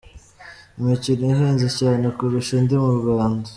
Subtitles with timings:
[0.79, 3.47] Imikino ihenze cyane kurusha indi mu Rwanda